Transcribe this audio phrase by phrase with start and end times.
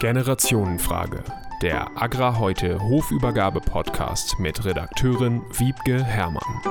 [0.00, 1.24] Generationenfrage.
[1.60, 6.62] Der Agra heute Hofübergabe Podcast mit Redakteurin Wiebke Herrmann.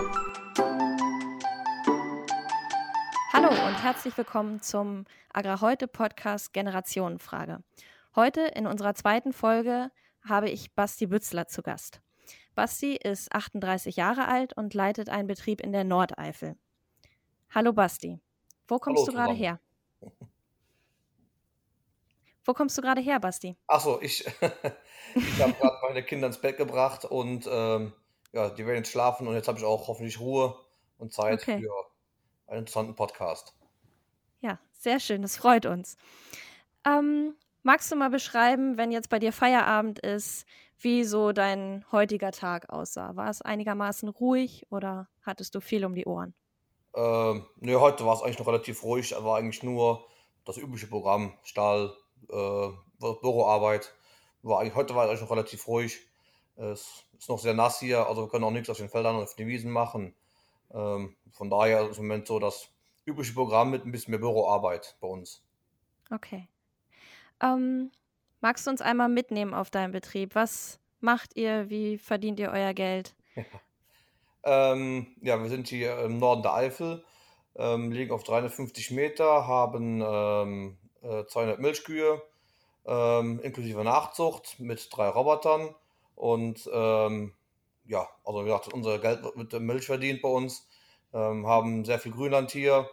[3.34, 5.04] Hallo und herzlich willkommen zum
[5.34, 7.62] Agra heute Podcast Generationenfrage.
[8.16, 9.92] Heute in unserer zweiten Folge
[10.24, 12.00] habe ich Basti Bützler zu Gast.
[12.56, 16.56] Basti ist 38 Jahre alt und leitet einen Betrieb in der Nordeifel.
[17.54, 18.22] Hallo Basti,
[18.70, 19.60] wo kommst Hallo du gerade her?
[22.48, 23.58] Wo kommst du gerade her, Basti?
[23.68, 24.26] Achso, ich,
[25.26, 27.94] ich habe gerade meine Kinder ins Bett gebracht und ähm,
[28.34, 30.56] ja, die werden jetzt schlafen und jetzt habe ich auch hoffentlich Ruhe
[30.98, 31.56] und Zeit Okay.
[31.56, 31.72] für
[32.48, 33.56] einen interessanten Podcast.
[34.42, 35.98] Ja, sehr schön, das freut uns.
[36.86, 40.46] Ähm, magst du mal beschreiben, wenn jetzt bei dir Feierabend ist,
[40.80, 43.16] wie so dein heutiger Tag aussah?
[43.16, 46.36] War es einigermaßen ruhig oder hattest du viel um die Ohren?
[46.96, 50.08] Ähm, nee, heute war es eigentlich noch relativ ruhig, war eigentlich nur
[50.46, 51.96] das übliche Programm, Stall,
[52.30, 53.94] äh, Büroarbeit.
[54.44, 56.00] War eigentlich, heute war es eigentlich noch relativ ruhig.
[56.56, 59.24] Es ist noch sehr nass hier, also wir können auch nichts auf den Feldern und
[59.24, 60.16] auf den Wiesen machen.
[60.74, 62.70] Ähm, von daher ist im Moment so das
[63.06, 65.44] übliche Programm mit ein bisschen mehr Büroarbeit bei uns.
[66.12, 66.48] Okay.
[67.42, 67.92] Ähm,
[68.42, 70.36] magst du uns einmal mitnehmen auf deinen Betrieb?
[70.36, 71.70] Was macht ihr?
[71.70, 73.16] Wie verdient ihr euer Geld?
[74.44, 77.04] Ähm, ja, wir sind hier im Norden der Eifel,
[77.58, 82.22] ähm, liegen auf 350 Meter, haben ähm, äh, 200 Milchkühe,
[82.86, 85.76] ähm, inklusive Nachzucht mit drei Robotern.
[86.16, 87.34] Und ähm,
[87.86, 90.68] ja, also wie gesagt, unser Geld wird mit der Milch verdient bei uns,
[91.14, 92.90] ähm, haben sehr viel Grünland hier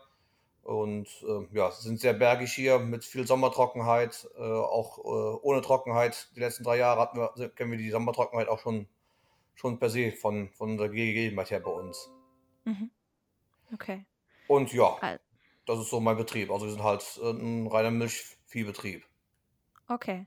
[0.62, 6.30] und ähm, ja, sind sehr bergig hier mit viel Sommertrockenheit, äh, auch äh, ohne Trockenheit.
[6.36, 8.89] Die letzten drei Jahre hatten wir, kennen wir die Sommertrockenheit auch schon,
[9.55, 12.11] schon per se von, von unserer Gegebenheit her bei uns.
[12.64, 12.91] Mhm.
[13.72, 14.06] Okay.
[14.48, 15.20] Und ja, Al-
[15.67, 16.51] das ist so mein Betrieb.
[16.51, 19.05] Also wir sind halt äh, ein reiner Milchviehbetrieb.
[19.89, 20.27] Okay.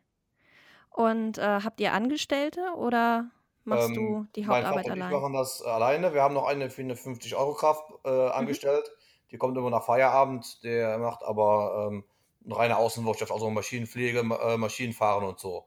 [0.91, 3.31] Und äh, habt ihr Angestellte oder
[3.65, 5.09] machst du Ähm, die mein Hauptarbeit ich allein?
[5.09, 6.13] machen das alleine.
[6.13, 8.57] Wir haben noch eine für eine 50-Euro-Kraft äh, Mhm.
[8.69, 8.89] angestellt.
[9.31, 10.63] Die kommt immer nach Feierabend.
[10.63, 12.05] Der macht aber ähm,
[12.45, 15.65] eine reine Außenwirtschaft, also Maschinenpflege, Ma- äh, Maschinenfahren und so.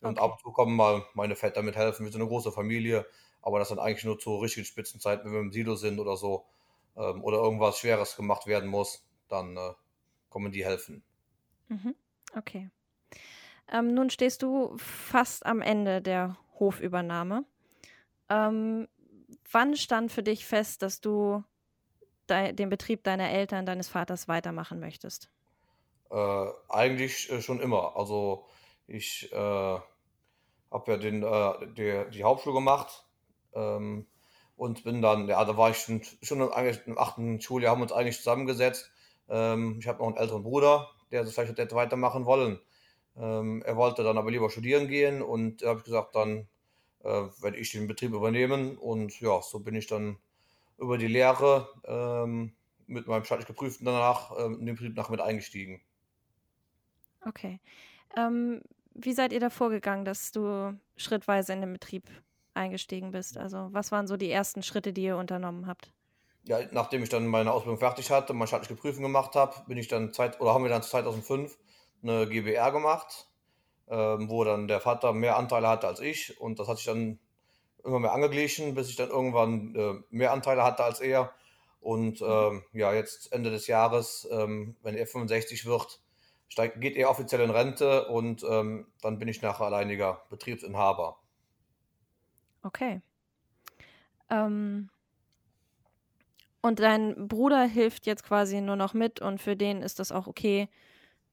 [0.00, 0.34] Und ab Okay.
[0.34, 2.06] und zu kommen mal meine Väter mithelfen.
[2.06, 3.06] Wir sind eine große Familie,
[3.42, 6.46] aber das sind eigentlich nur zu richtigen Spitzenzeiten, wenn wir im Silo sind oder so.
[6.96, 9.72] Ähm, oder irgendwas Schweres gemacht werden muss, dann äh,
[10.28, 11.02] kommen die helfen.
[11.68, 11.94] Mhm.
[12.36, 12.70] Okay.
[13.72, 17.44] Ähm, nun stehst du fast am Ende der Hofübernahme.
[18.28, 18.88] Ähm,
[19.50, 21.42] wann stand für dich fest, dass du
[22.26, 25.30] dei den Betrieb deiner Eltern, deines Vaters weitermachen möchtest?
[26.10, 27.96] Äh, eigentlich äh, schon immer.
[27.96, 28.46] Also
[28.86, 29.82] ich äh, habe
[30.86, 33.04] ja den, äh, der, die Hauptschule gemacht
[33.54, 34.06] ähm,
[34.56, 38.18] und bin dann, ja, da war ich schon, schon im, achten Schuljahr, haben uns eigentlich
[38.18, 38.90] zusammengesetzt.
[39.28, 42.60] Ähm, ich habe noch einen älteren Bruder, der das vielleicht hätte weitermachen wollen.
[43.16, 46.48] Ähm, er wollte dann aber lieber studieren gehen und da habe ich gesagt, dann
[47.02, 47.08] äh,
[47.40, 50.18] werde ich den Betrieb übernehmen und ja, so bin ich dann
[50.78, 52.52] über die Lehre ähm,
[52.86, 55.80] mit meinem staatlich geprüften danach ähm, in den Betrieb nach mit eingestiegen.
[57.24, 57.60] Okay.
[58.16, 58.60] Ähm,
[58.94, 62.04] wie seid ihr da vorgegangen, dass du schrittweise in den Betrieb
[62.54, 63.36] eingestiegen bist?
[63.36, 65.92] Also, was waren so die ersten Schritte, die ihr unternommen habt?
[66.44, 69.88] Ja, nachdem ich dann meine Ausbildung fertig hatte, mein staatliche Prüfung gemacht habe, bin ich
[69.88, 71.56] dann Zeit, oder haben wir dann 2005
[72.02, 73.28] eine GbR gemacht,
[73.88, 77.18] ähm, wo dann der Vater mehr Anteile hatte als ich und das hat sich dann
[77.82, 81.32] immer mehr angeglichen, bis ich dann irgendwann äh, mehr Anteile hatte als er
[81.80, 86.00] und ähm, ja, jetzt Ende des Jahres, ähm, wenn er 65 wird,
[86.48, 91.18] steigt, geht er offiziell in Rente und ähm, dann bin ich nachher alleiniger Betriebsinhaber.
[92.64, 93.02] Okay.
[94.30, 94.88] Ähm,
[96.62, 100.26] und dein Bruder hilft jetzt quasi nur noch mit und für den ist das auch
[100.26, 100.68] okay,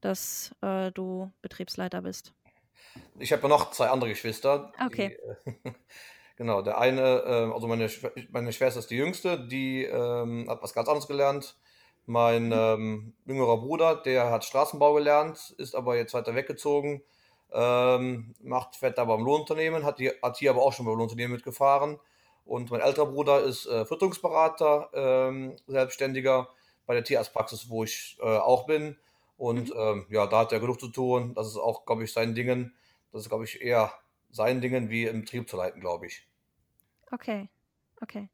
[0.00, 2.34] dass äh, du Betriebsleiter bist.
[3.18, 4.72] Ich habe noch zwei andere Geschwister.
[4.80, 5.08] Okay.
[5.08, 5.12] Die,
[5.68, 5.72] äh,
[6.36, 7.88] genau, der eine, äh, also meine,
[8.30, 11.58] meine Schwester ist die jüngste, die ähm, hat was ganz anderes gelernt.
[12.04, 12.52] Mein Mhm.
[12.52, 17.02] ähm, jüngerer Bruder, der hat Straßenbau gelernt, ist aber jetzt weiter weggezogen,
[17.52, 21.32] ähm, macht, fährt da beim Lohnunternehmen, hat, hier- hat hier aber auch schon beim Lohnunternehmen
[21.32, 21.98] mitgefahren.
[22.44, 26.48] Und mein älterer Bruder ist äh, Fütterungsberater, ähm, Selbstständiger
[26.86, 28.98] bei der Tierarztpraxis, wo ich äh, auch bin.
[29.36, 29.76] Und Mhm.
[29.76, 31.34] ähm, ja, da hat er genug zu tun.
[31.34, 32.74] Das ist auch, glaube ich, sein Dingen.
[33.12, 33.92] Das ist, glaube ich, eher
[34.30, 36.26] sein Dingen, wie im Betrieb zu leiten, glaube ich.
[37.12, 37.48] Okay,
[38.02, 38.28] okay.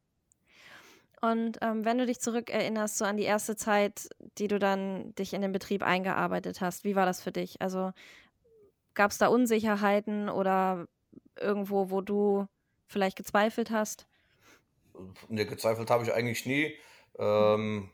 [1.20, 5.32] Und ähm, wenn du dich zurückerinnerst, so an die erste Zeit, die du dann dich
[5.35, 7.61] in den Betrieb eingearbeitet hast, wie war das für dich?
[7.61, 7.93] Also
[8.98, 10.88] gab es da Unsicherheiten oder
[11.40, 12.46] irgendwo, wo du
[12.88, 14.08] vielleicht gezweifelt hast?
[15.28, 16.76] Ne, gezweifelt habe ich eigentlich nie.
[17.16, 17.90] Ähm,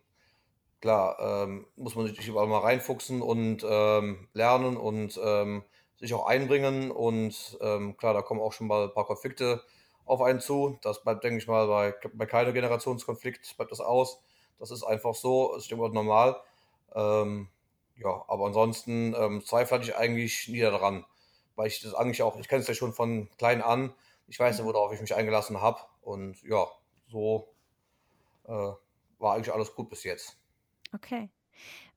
[0.81, 5.65] klar, ähm, muss man sich überall mal reinfuchsen und ähm, lernen und ähm,
[5.99, 9.63] sich auch einbringen und ähm, klar, da kommen auch schon mal ein paar Konflikte
[10.07, 10.79] auf einen zu.
[10.83, 14.23] Das bleibt, denke ich mal, bei, bei keinem Generationskonflikt bleibt das aus.
[14.59, 16.41] Das ist einfach so, ist immer normal.
[16.95, 17.49] Ähm,
[17.97, 21.05] ja, aber ansonsten ähm, zweifle ich eigentlich nie daran,
[21.55, 23.95] weil ich das eigentlich auch, ich kenne es ja schon von klein an.
[24.27, 26.67] Ich weiß ja, worauf ich mich eingelassen habe und ja,
[27.09, 27.55] so
[28.45, 28.73] äh,
[29.19, 30.37] war eigentlich alles gut bis jetzt.
[30.93, 31.31] Okay.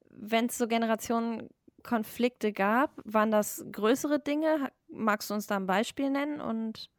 [0.09, 4.71] Wenn es so Generationenkonflikte gab, waren das größere Dinge?
[4.89, 6.89] Magst du uns da ein Beispiel nennen und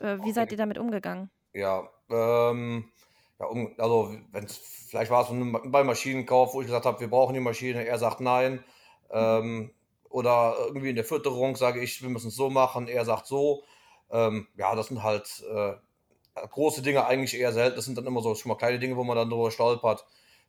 [0.00, 1.30] äh, wie seid ihr damit umgegangen?
[1.52, 2.90] Ja, ähm,
[3.40, 7.08] ja, um, also wenn es vielleicht war es beim Maschinenkauf, wo ich gesagt habe, wir
[7.08, 8.64] brauchen die Maschine, er sagt nein.
[9.10, 9.72] Ähm,
[10.10, 13.62] oder irgendwie in der Fütterung sage ich, wir müssen es so machen, er sagt so.
[14.10, 15.74] Ähm, ja, das sind halt äh,
[16.34, 17.76] große Dinge eigentlich eher selten.
[17.76, 20.06] Das sind dann immer so schon mal kleine Dinge, wo man dann drüber stolpert.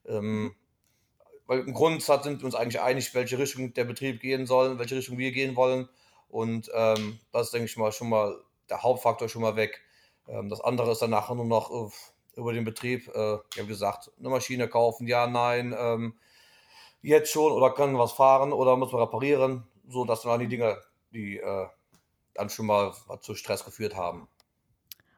[0.07, 0.55] Ähm,
[1.45, 4.95] weil im Grundsatz sind wir uns eigentlich einig, welche Richtung der Betrieb gehen soll, welche
[4.95, 5.89] Richtung wir gehen wollen.
[6.29, 8.39] Und ähm, das ist, denke ich mal, schon mal
[8.69, 9.81] der Hauptfaktor schon mal weg.
[10.27, 11.91] Ähm, das andere ist dann nachher nur noch uh,
[12.39, 16.17] über den Betrieb, äh, wie gesagt, eine Maschine kaufen, ja, nein, ähm,
[17.01, 20.77] jetzt schon oder können was fahren oder muss man reparieren, so dass dann die Dinge,
[21.11, 21.67] die äh,
[22.33, 24.27] dann schon mal zu Stress geführt haben.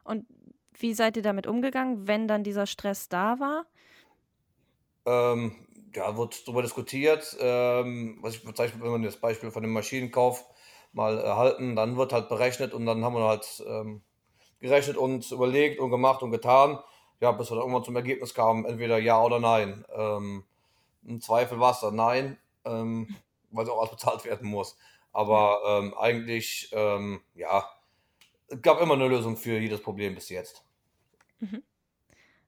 [0.04, 0.26] Und
[0.78, 3.66] wie seid ihr damit umgegangen, wenn dann dieser Stress da war?
[5.04, 7.36] Ähm, ja, wird darüber diskutiert.
[7.40, 10.44] Ähm, was ich bezeichne, wenn man das Beispiel von dem Maschinenkauf
[10.92, 14.02] mal erhalten, dann wird halt berechnet und dann haben wir halt ähm,
[14.60, 16.78] gerechnet und überlegt und gemacht und getan
[17.22, 19.84] ja, bis wir dann irgendwann zum Ergebnis kamen, entweder ja oder nein.
[19.94, 20.44] Ähm,
[21.04, 23.16] Im Zweifel war es dann nein, ähm,
[23.52, 24.76] weil es auch alles bezahlt werden muss.
[25.12, 27.64] Aber ähm, eigentlich, ähm, ja,
[28.48, 30.64] es gab immer eine Lösung für jedes Problem bis jetzt.
[31.38, 31.62] Mhm.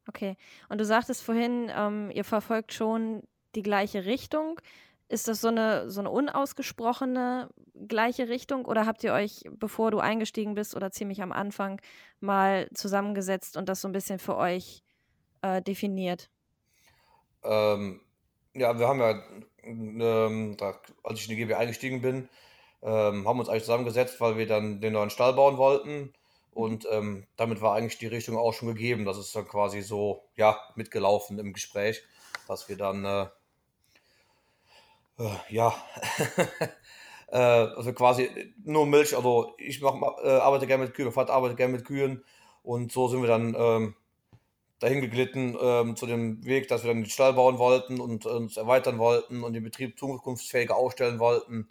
[0.09, 0.37] Okay.
[0.69, 3.23] Und du sagtest vorhin, ähm, ihr verfolgt schon
[3.55, 4.61] die gleiche Richtung.
[5.09, 7.51] Ist das so eine, so eine unausgesprochene
[7.89, 11.81] gleiche Richtung oder habt ihr euch, bevor du eingestiegen bist oder ziemlich am Anfang,
[12.21, 14.83] mal zusammengesetzt und das so ein bisschen für euch
[15.43, 16.31] äh, definiert?
[17.43, 18.01] Ähm,
[18.55, 19.23] ja, wir haben ja,
[19.63, 22.29] ähm, da, als ich in die GB eingestiegen bin,
[22.83, 26.13] ähm, haben wir uns eigentlich zusammengesetzt, weil wir dann den neuen Stall bauen wollten.
[26.53, 29.05] Und ähm, damit war eigentlich die Richtung auch schon gegeben.
[29.05, 32.05] Das ist dann quasi so, ja, mitgelaufen im Gespräch,
[32.47, 33.27] dass wir dann äh,
[35.49, 35.75] ja,
[37.29, 41.33] äh, also quasi nur Milch, also ich mach, äh, arbeite gerne mit Kühen, mein Vater
[41.33, 42.25] arbeitet gerne mit Kühen
[42.63, 43.95] und so sind wir dann ähm,
[44.81, 48.57] dahin geglitten ähm, zu dem Weg, dass wir dann den Stall bauen wollten und uns
[48.57, 51.69] erweitern wollten und den Betrieb zukunftsfähiger aufstellen wollten.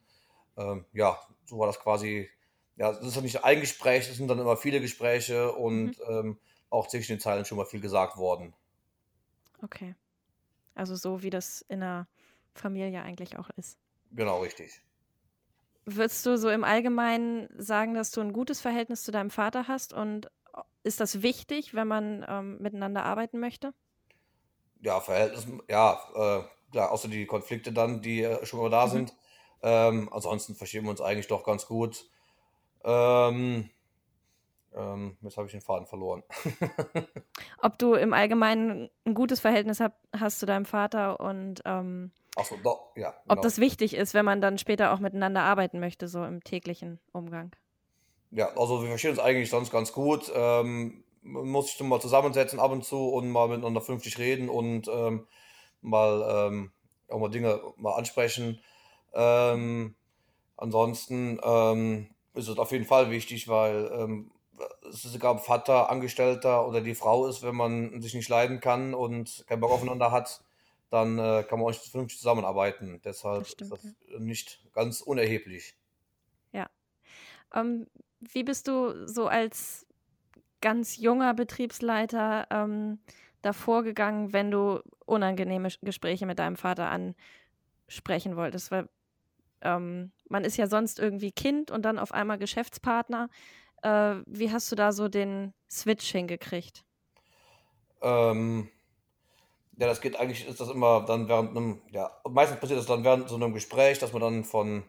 [0.57, 2.29] Ähm, ja, so war das quasi.
[2.75, 6.05] Ja, das ist ja nicht ein Gespräch, das sind dann immer viele Gespräche und mhm.
[6.09, 6.39] ähm,
[6.71, 8.55] auch zwischen den Zeilen schon mal viel gesagt worden.
[9.61, 9.93] Okay.
[10.73, 12.07] Also so wie das in einer
[12.53, 13.77] Familie eigentlich auch ist.
[14.11, 14.81] Genau, richtig.
[15.85, 19.93] Würdest du so im Allgemeinen sagen, dass du ein gutes Verhältnis zu deinem Vater hast
[19.93, 20.29] und
[20.83, 23.73] ist das wichtig, wenn man ähm, miteinander arbeiten möchte?
[24.81, 28.91] Ja, Verhältnis, ja, äh, klar, außer die Konflikte dann, die äh, schon mal da mhm.
[28.91, 29.13] sind.
[29.61, 32.09] Ähm, ansonsten verstehen wir uns eigentlich doch ganz gut.
[32.83, 33.69] Ähm,
[34.75, 36.23] ähm, jetzt habe ich den Faden verloren.
[37.61, 42.11] Ob du im Allgemeinen ein gutes Verhältnis hab, hast zu deinem Vater und ähm,
[42.43, 43.11] so, doch, ja.
[43.11, 43.21] Genau.
[43.27, 46.99] Ob das wichtig ist, wenn man dann später auch miteinander arbeiten möchte, so im täglichen
[47.11, 47.55] Umgang.
[48.31, 50.31] Ja, also wir verstehen uns eigentlich sonst ganz gut.
[50.33, 54.87] Ähm, man muss sich mal zusammensetzen ab und zu und mal miteinander 50 reden und
[54.87, 55.27] ähm,
[55.81, 56.71] mal ähm,
[57.09, 58.59] auch mal Dinge mal ansprechen.
[59.13, 59.95] Ähm,
[60.57, 64.31] ansonsten ähm, ist es auf jeden Fall wichtig, weil ähm,
[64.89, 68.59] es ist egal, ob Vater, Angestellter oder die Frau ist, wenn man sich nicht leiden
[68.59, 70.43] kann und keinen Bock aufeinander hat,
[70.93, 73.01] dann äh, kann man euch vernünftig zusammenarbeiten.
[73.03, 74.19] Deshalb stimmt, ist das ja.
[74.19, 75.75] nicht ganz unerheblich.
[76.51, 76.69] Ja.
[77.51, 77.87] Ähm,
[78.19, 79.87] wie bist du so als
[80.61, 82.99] ganz junger Betriebsleiter ähm,
[83.41, 88.69] davor gegangen, wenn du unangenehme Gespräche mit deinem Vater ansprechen wolltest?
[88.69, 88.87] Weil
[89.61, 93.29] ähm, man ist ja sonst irgendwie Kind und dann auf einmal Geschäftspartner.
[93.81, 96.85] Äh, wie hast du da so den Switch hingekriegt?
[98.03, 98.69] Ähm,
[99.77, 103.03] ja, das geht eigentlich, ist das immer dann während einem, ja, meistens passiert das dann
[103.03, 104.83] während so einem Gespräch, dass man dann von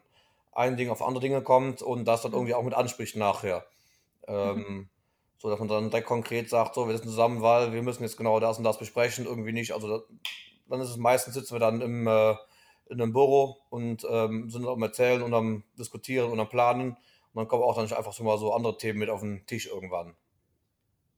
[0.51, 3.65] einem Ding auf andere Dinge kommt und das dann irgendwie auch mit anspricht nachher.
[4.27, 4.89] Ähm, mhm.
[5.37, 8.17] So dass man dann direkt konkret sagt, so, wir sind zusammen, weil wir müssen jetzt
[8.17, 9.73] genau das und das besprechen, irgendwie nicht.
[9.73, 10.03] Also
[10.67, 12.35] dann ist es meistens sitzen wir dann im, äh,
[12.87, 16.91] in einem Büro und ähm, sind am Erzählen und am Diskutieren und am Planen.
[16.91, 19.67] Und dann kommen auch dann einfach so mal so andere Themen mit auf den Tisch
[19.67, 20.15] irgendwann.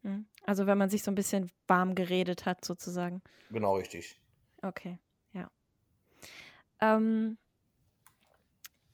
[0.02, 0.26] Mhm.
[0.48, 3.22] Also wenn man sich so ein bisschen warm geredet hat, sozusagen.
[3.52, 4.18] Genau, richtig.
[4.64, 4.98] Okay,
[5.34, 5.52] ja.
[6.80, 7.38] Ähm,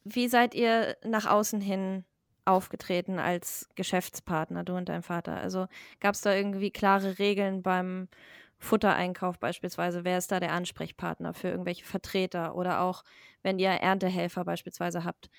[0.03, 2.05] wie seid ihr nach außen hin
[2.43, 5.37] aufgetreten als Geschäftspartner, du und dein Vater?
[5.37, 5.67] Also
[5.99, 8.09] gab es da irgendwie klare Regeln beim
[8.57, 10.03] Futtereinkauf beispielsweise?
[10.03, 13.03] Wer ist da der Ansprechpartner für irgendwelche Vertreter oder auch
[13.43, 15.29] wenn ihr Erntehelfer beispielsweise habt?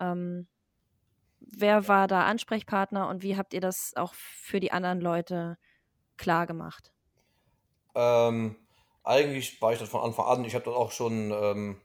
[0.00, 0.48] Ähm,
[1.52, 5.58] wer war da Ansprechpartner und wie habt ihr das auch für die anderen Leute
[6.16, 6.92] klar gemacht?
[7.94, 8.56] Ähm,
[9.02, 10.44] eigentlich war ich das von Anfang an.
[10.44, 11.80] Ich habe das auch schon ähm,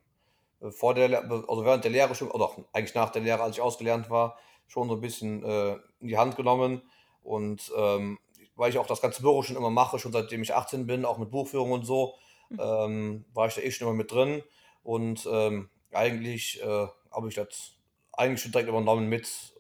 [0.72, 4.10] vor der, also während der Lehre schon, oder eigentlich nach der Lehre, als ich ausgelernt
[4.10, 6.82] war, schon so ein bisschen äh, in die Hand genommen.
[7.24, 8.20] Und ähm,
[8.56, 11.18] weil ich auch das ganze Büro schon immer mache, schon seitdem ich 18 bin, auch
[11.18, 12.16] mit Buchführung und so,
[12.50, 12.60] mhm.
[12.60, 14.44] ähm, war ich da eh schon immer mit drin.
[14.84, 17.75] Und ähm, eigentlich äh, habe ich das
[18.18, 19.54] eigentlich schon direkt übernommen mit,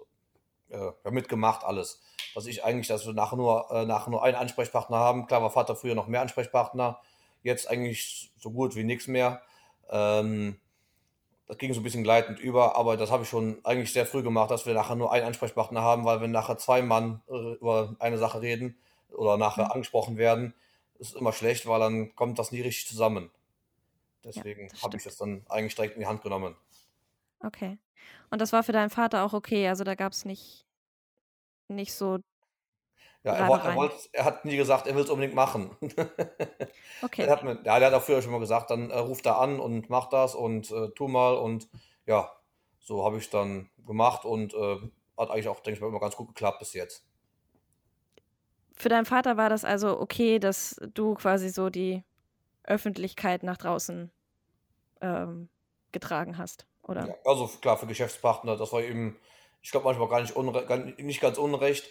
[0.70, 2.02] äh, mitgemacht, alles.
[2.34, 5.28] Dass ich eigentlich, dass wir nachher nur, äh, nachher nur einen Ansprechpartner haben.
[5.28, 7.00] Klar war Vater früher noch mehr Ansprechpartner,
[7.44, 9.42] jetzt eigentlich so gut wie nichts mehr.
[9.90, 10.60] Ähm,
[11.48, 14.24] das ging so ein bisschen gleitend über, aber das habe ich schon eigentlich sehr früh
[14.24, 17.96] gemacht, dass wir nachher nur einen Ansprechpartner haben, weil wenn nachher zwei Mann äh, über
[18.00, 18.78] eine Sache reden
[19.10, 19.72] oder nachher mhm.
[19.72, 20.56] angesprochen werden,
[20.98, 23.30] ist immer schlecht, weil dann kommt das nie richtig zusammen.
[24.24, 26.56] Deswegen ja, habe ich das dann eigentlich direkt in die Hand genommen.
[27.44, 27.78] Okay.
[28.36, 30.66] Und das war für deinen Vater auch okay, also da gab es nicht,
[31.70, 32.20] nicht so
[33.24, 35.72] ja, er, wollt, er, wollt, er, hat nie gesagt, er will es unbedingt machen.
[37.02, 37.24] Okay.
[37.24, 39.40] Er hat mir, ja, der hat auch früher schon mal gesagt, dann äh, ruft er
[39.40, 41.36] an und macht das und äh, tu mal.
[41.36, 41.70] Und
[42.06, 42.30] ja,
[42.80, 44.78] so habe ich dann gemacht und äh,
[45.18, 47.06] hat eigentlich auch, denke ich mal, immer ganz gut geklappt bis jetzt.
[48.74, 52.04] Für deinen Vater war das also okay, dass du quasi so die
[52.64, 54.12] Öffentlichkeit nach draußen
[55.00, 55.48] ähm,
[55.94, 57.08] getragen hast, oder?
[57.08, 59.18] Ja, also klar, für Geschäftspartner, das war eben,
[59.62, 61.86] ich glaube manchmal gar nicht, unre gar nicht ganz unrecht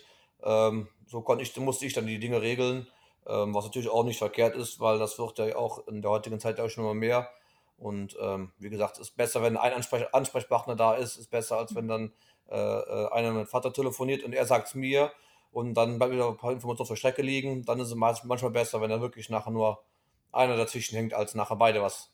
[0.44, 2.86] ähm, so konnte ich, musste ich dann die Dinge regeln,
[3.26, 6.38] ähm, was natürlich auch nicht verkehrt ist, weil das wird ja auch in der heutigen
[6.38, 7.30] Zeit auch schon immer mehr.
[7.78, 11.58] Und ähm, wie gesagt, es ist besser, wenn ein Ansprech Ansprechpartner da ist, ist besser,
[11.58, 12.12] als wenn dann
[12.48, 15.10] äh, äh einer mit dem Vater telefoniert und er sagt es mir
[15.50, 17.64] und dann bleibt wieder ein paar Informationen auf der Strecke liegen.
[17.64, 19.82] Dann ist es manchmal besser, wenn da wirklich nachher nur
[20.30, 22.12] einer dazwischen hängt, als nachher beide was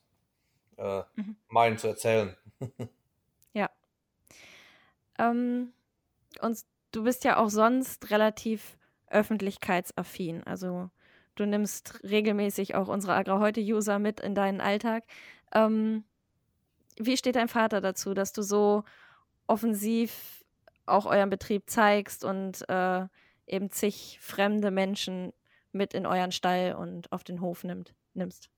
[0.78, 1.37] äh, mhm.
[1.49, 2.37] meinen zu erzählen.
[3.52, 3.70] Ja.
[5.18, 5.72] Ähm,
[6.40, 6.58] und
[6.92, 10.42] du bist ja auch sonst relativ öffentlichkeitsaffin.
[10.44, 10.90] Also
[11.34, 15.04] du nimmst regelmäßig auch unsere Agrar-Heute-User mit in deinen Alltag.
[15.52, 16.04] Ähm,
[16.96, 18.84] wie steht dein Vater dazu, dass du so
[19.46, 20.44] offensiv
[20.86, 23.06] auch euren Betrieb zeigst und äh,
[23.46, 25.32] eben zig fremde Menschen
[25.72, 28.50] mit in euren Stall und auf den Hof nimmt, nimmst?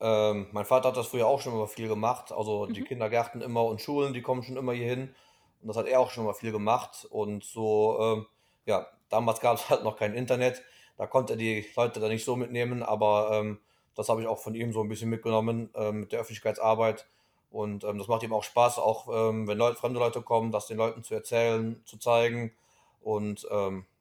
[0.00, 2.32] Ähm, mein Vater hat das früher auch schon immer viel gemacht.
[2.32, 2.86] Also die mhm.
[2.86, 5.14] Kindergärten immer und Schulen, die kommen schon immer hier hin.
[5.60, 7.06] Und das hat er auch schon mal viel gemacht.
[7.10, 8.26] Und so, ähm,
[8.66, 10.62] ja, damals gab es halt noch kein Internet.
[10.96, 13.60] Da konnte er die Leute da nicht so mitnehmen, aber ähm,
[13.94, 17.06] das habe ich auch von ihm so ein bisschen mitgenommen ähm, mit der Öffentlichkeitsarbeit.
[17.50, 20.66] Und ähm, das macht ihm auch Spaß, auch ähm, wenn Leute, fremde Leute kommen, das
[20.66, 22.52] den Leuten zu erzählen, zu zeigen.
[23.00, 23.46] Und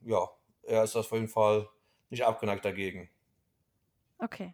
[0.01, 0.29] ja,
[0.63, 1.69] er ist das auf jeden Fall
[2.09, 3.09] nicht abgeneigt dagegen.
[4.19, 4.53] Okay.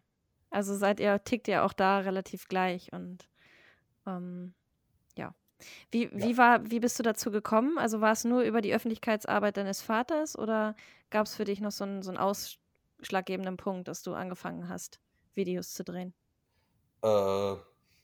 [0.54, 3.28] Also seid ihr, tickt ihr auch da relativ gleich und
[4.06, 4.54] ähm,
[5.16, 5.34] ja.
[5.90, 6.38] Wie, wie, ja.
[6.38, 7.80] war, wie bist du dazu gekommen?
[7.80, 10.76] Also war es nur über die Öffentlichkeitsarbeit deines Vaters oder
[11.10, 15.00] gab es für dich noch so einen, so einen ausschlaggebenden Punkt, dass du angefangen hast,
[15.34, 16.14] Videos zu drehen?
[17.02, 17.56] Äh,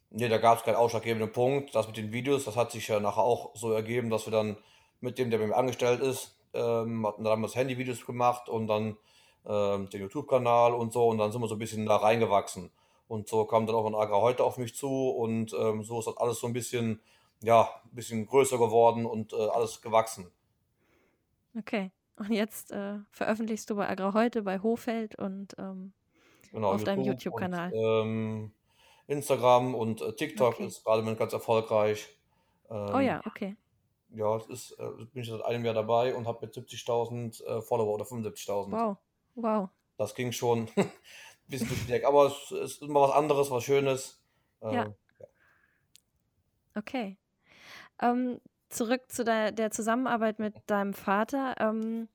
[0.09, 1.75] nee, da gab es keinen ausschlaggebenden Punkt.
[1.75, 4.57] Das mit den Videos, das hat sich ja nachher auch so ergeben, dass wir dann
[5.01, 8.97] mit dem, der bei mir angestellt ist, ähm, hatten damals Handyvideos gemacht und dann
[9.45, 12.71] ähm, den YouTube-Kanal und so und dann sind wir so ein bisschen da reingewachsen.
[13.07, 16.05] Und so kam dann auch ein Agra heute auf mich zu und ähm, so ist
[16.05, 17.01] das alles so ein bisschen
[17.41, 20.31] ja, ein bisschen größer geworden und äh, alles gewachsen.
[21.57, 21.91] Okay.
[22.17, 25.93] Und jetzt äh, veröffentlichst du bei Agra heute, bei Hofeld und ähm,
[26.51, 27.71] genau, auf YouTube deinem YouTube-Kanal.
[27.73, 28.51] Ähm,
[29.07, 30.65] Instagram und äh, TikTok okay.
[30.65, 32.09] ist gerade ganz erfolgreich.
[32.69, 33.55] Ähm, oh ja, okay.
[34.11, 37.93] Ja, ist, äh, bin ich seit einem Jahr dabei und habe mit 70.000 äh, Follower
[37.93, 38.71] oder 75.000.
[38.71, 38.97] Wow,
[39.35, 39.69] wow.
[39.97, 40.91] Das ging schon ein
[41.47, 44.21] bisschen durch aber es, ist immer was anderes, was Schönes.
[44.61, 44.71] ja.
[44.71, 44.93] ja.
[46.75, 47.17] Okay.
[48.01, 51.55] Ähm, zurück zu der, der, Zusammenarbeit mit deinem Vater.
[51.59, 52.07] Ähm,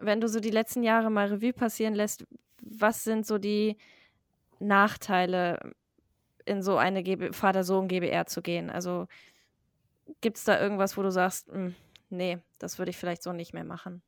[0.00, 2.24] wenn du so die letzten Jahre mal Revue passieren lässt,
[2.62, 3.76] was sind so die
[4.58, 5.74] Nachteile,
[6.44, 8.70] in so eine Vater-Sohn-GBR zu gehen?
[8.70, 9.06] Also
[10.20, 11.74] gibt es da irgendwas, wo du sagst, mh, hm,
[12.08, 14.02] nee, das würde ich vielleicht so nicht mehr machen?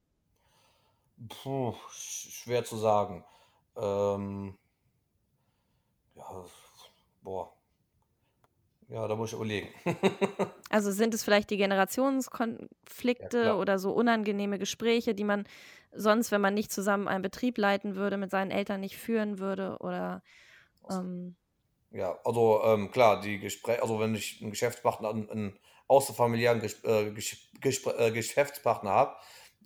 [1.29, 3.25] Puh, schwer zu sagen.
[3.77, 4.59] Ähm,
[6.15, 6.45] ja,
[7.23, 7.53] boah.
[8.89, 9.69] Ja, da muss ich überlegen.
[10.71, 15.45] also sind es vielleicht die Generationskonflikte ja, oder so unangenehme Gespräche, die man
[15.93, 19.79] sonst, wenn man nicht zusammen einen Betrieb leiten würde, mit seinen Eltern nicht führen würde?
[19.81, 20.23] Oder
[20.91, 21.37] ähm,
[21.91, 26.83] Ja, also ähm, klar, die Gespräche, also wenn ich einen Geschäftspartner, einen, einen außerfamiliären Ges
[26.85, 27.13] äh,
[27.61, 29.17] Gespr äh, Geschäftspartner habe,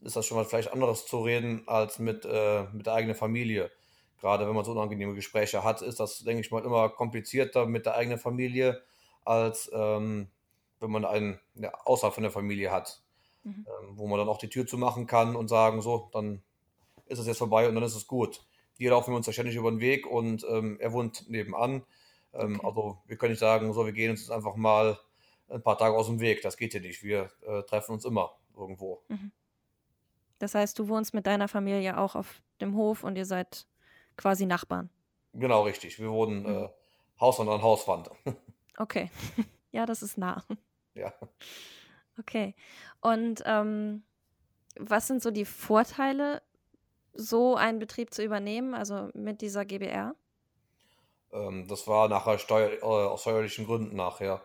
[0.02, 3.70] ist das schon mal vielleicht anderes zu reden als mit, äh, mit der eigenen Familie.
[4.20, 7.86] Gerade wenn man so unangenehme Gespräche hat, ist das, denke ich mal, immer komplizierter mit
[7.86, 8.82] der eigenen Familie,
[9.24, 10.28] als ähm,
[10.80, 13.02] wenn man einen ja, außerhalb von der Familie hat,
[13.44, 13.64] Mhm.
[13.68, 16.42] ähm, wo man dann auch die Tür zumachen kann und sagen, so, dann
[17.06, 18.44] ist es jetzt vorbei und dann ist es gut.
[18.76, 21.84] Wir laufen uns ja ständig über den Weg und ähm, er wohnt nebenan.
[22.34, 22.66] Ähm, Okay.
[22.66, 24.98] also wir können nicht sagen, so, wir gehen uns jetzt einfach mal
[25.48, 26.42] ein paar Tage aus dem Weg.
[26.42, 27.02] Das geht hier nicht.
[27.04, 29.02] Wir äh, treffen uns immer irgendwo.
[29.08, 29.30] Mhm.
[30.38, 33.66] Das heißt, du wohnst mit deiner Familie auch auf dem Hof und ihr seid
[34.16, 34.90] quasi Nachbarn.
[35.32, 35.98] Genau, richtig.
[35.98, 36.46] Wir wohnen Mhm.
[36.64, 36.68] äh,
[37.20, 38.10] Hauswand an Hauswand.
[38.78, 39.10] Okay.
[39.72, 40.42] Ja, das ist nah.
[40.94, 41.12] ja.
[42.18, 42.54] Okay.
[43.02, 44.04] Und ähm,
[44.78, 46.42] was sind so die Vorteile,
[47.12, 50.14] so einen Betrieb zu übernehmen, also mit dieser GbR?
[51.32, 54.42] Ähm, das war nachher steuer, äh, aus steuerlichen Gründen nachher.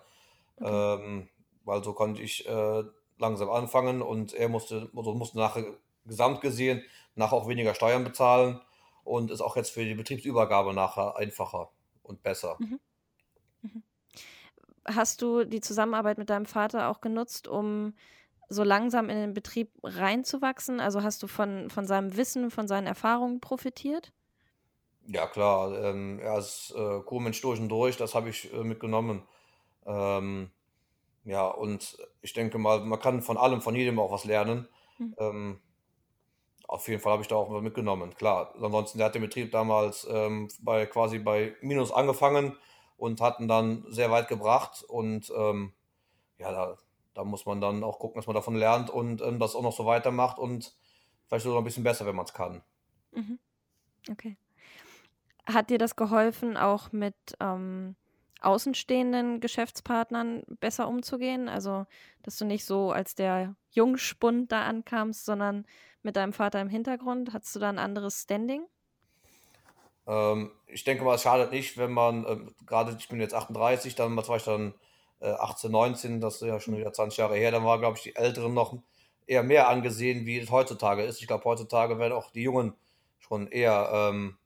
[0.58, 0.70] Okay.
[0.70, 1.30] Ähm,
[1.64, 2.84] weil so konnte ich äh,
[3.22, 5.64] langsam anfangen und er musste, also musste nachher
[6.06, 6.84] gesamt gesehen
[7.16, 8.62] nachher auch weniger Steuern bezahlen
[9.04, 11.70] und ist auch jetzt für die Betriebsübergabe nachher einfacher
[12.04, 12.58] und besser.
[12.60, 12.80] Mhm.
[13.62, 13.84] Mhm.
[14.86, 17.94] Hast du die Zusammenarbeit mit deinem Vater auch genutzt, um
[18.50, 20.80] so langsam in den Betrieb reinzuwachsen?
[20.80, 24.12] Also hast du von, von seinem Wissen, von seinen Erfahrungen profitiert?
[25.08, 29.24] Ja, klar, ähm, er ist äh, Kuhmensch durch und durch, das habe ich äh, mitgenommen.
[29.86, 30.52] Ähm,
[31.24, 34.68] ja, und ich denke mal, man kann von allem, von jedem auch was lernen.
[34.98, 35.16] Hm.
[35.20, 35.62] Ähm,
[36.68, 38.54] auf jeden Fall habe ich da auch was mitgenommen, klar.
[38.62, 42.58] Ansonsten, der hat den Betrieb damals ähm, bei quasi bei Minus angefangen
[42.98, 44.84] und hatten dann sehr weit gebracht.
[44.88, 45.74] Und ähm,
[46.38, 46.78] ja, da,
[47.14, 49.76] da muss man dann auch gucken, dass man davon lernt und ähm, das auch noch
[49.76, 50.74] so weitermacht und
[51.28, 52.62] vielleicht sogar ein bisschen besser, wenn man es kann.
[53.12, 53.40] Mhm.
[54.10, 54.38] Okay.
[55.46, 57.96] Hat dir das geholfen, auch mit ähm,
[58.42, 61.48] außenstehenden Geschäftspartnern besser umzugehen?
[61.48, 61.86] Also,
[62.24, 65.66] dass du nicht so als der Jungspund da ankamst, sondern
[66.04, 67.34] mit deinem Vater im Hintergrund?
[67.34, 68.66] Hattest du da ein anderes Standing?
[70.08, 73.96] Ähm, ich denke mal, es schadet nicht, wenn man, ähm, gerade ich bin jetzt 38,
[73.96, 74.74] damals war ich dann
[75.20, 78.04] äh, 18, 19, das ist ja schon wieder 20 Jahre her, dann war, glaube ich,
[78.04, 78.78] die Älteren noch
[79.28, 81.22] eher mehr angesehen, wie es heutzutage ist.
[81.22, 82.74] Ich glaube, heutzutage werden auch die Jungen
[83.20, 84.38] schon eher ähm,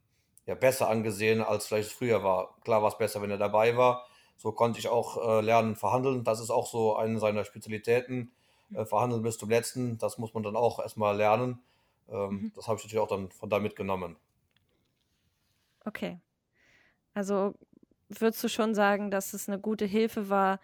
[0.46, 2.56] ja, besser angesehen, als vielleicht früher war.
[2.64, 4.06] Klar war es besser, wenn er dabei war.
[4.36, 6.24] So konnte ich auch äh, lernen, verhandeln.
[6.24, 8.32] Das ist auch so eine seiner Spezialitäten.
[8.72, 11.62] Äh, verhandeln bis zum Letzten, das muss man dann auch erstmal lernen.
[12.08, 12.52] Ähm, Mhm.
[12.54, 14.16] das habe ich natürlich auch dann von da mitgenommen.
[15.84, 16.20] Okay.
[17.14, 17.54] Also
[18.08, 20.60] würdest du schon sagen, dass es eine gute Hilfe war,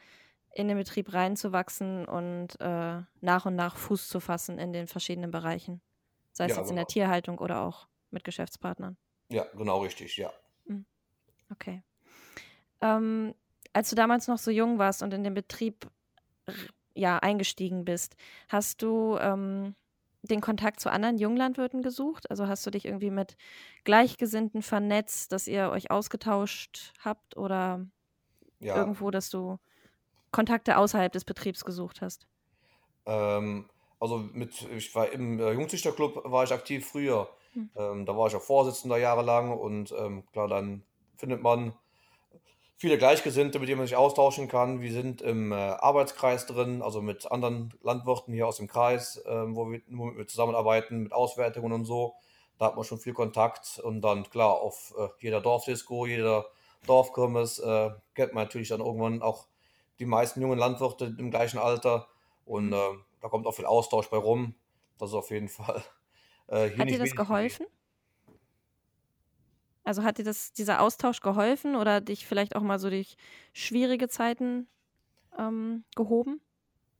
[0.54, 5.30] in den Betrieb reinzuwachsen und äh, nach und nach Fuß zu fassen in den verschiedenen
[5.32, 5.82] Bereichen?
[6.32, 6.88] Sei es Ja, jetzt in der genau.
[6.88, 8.98] Tierhaltung oder auch mit Geschäftspartnern.
[9.32, 10.32] Ja, genau richtig, ja.
[10.64, 10.86] Mhm.
[11.50, 11.82] Okay.
[12.80, 13.34] Ähm,
[13.72, 15.90] als du damals noch so jung warst und in den Betrieb
[16.94, 18.16] ja, eingestiegen bist,
[18.48, 19.74] hast du ähm,
[20.22, 22.30] den Kontakt zu anderen Junglandwirten gesucht?
[22.30, 23.36] Also hast du dich irgendwie mit
[23.84, 27.86] Gleichgesinnten vernetzt, dass ihr euch ausgetauscht habt oder
[28.60, 29.58] Ja, irgendwo, dass du
[30.32, 32.28] Kontakte außerhalb des Betriebs gesucht hast?
[33.06, 33.68] ähm,
[34.00, 37.28] also mit, ich war im äh, Jungzüchterclub war ich aktiv früher.
[37.52, 37.70] Hm.
[37.76, 40.82] Ähm, da war ich auch Vorsitzender jahrelang und ähm, klar, dann
[41.16, 41.74] findet man
[42.76, 44.80] viele Gleichgesinnte, mit denen man sich austauschen kann.
[44.80, 49.54] Wir sind im äh, Arbeitskreis drin, also mit anderen Landwirten hier aus dem Kreis, ähm,
[49.54, 52.14] wo wir, womit wir zusammenarbeiten, mit Auswertungen und so.
[52.58, 56.46] Da hat man schon viel Kontakt und dann klar, auf äh, jeder Dorfdisco, jeder
[56.86, 59.46] Dorfkirmes äh, kennt man natürlich dann irgendwann auch
[60.00, 62.08] die meisten jungen Landwirte im gleichen Alter
[62.44, 62.72] und Mhm.
[62.72, 62.78] äh,
[63.20, 64.56] da kommt auch viel Austausch bei rum.
[64.98, 65.84] Das ist auf jeden Fall
[66.48, 67.66] äh, Hat dir das geholfen?
[69.84, 73.16] Also hat dir das, dieser Austausch geholfen oder dich vielleicht auch mal so durch
[73.52, 74.68] schwierige Zeiten
[75.38, 76.42] ähm, gehoben?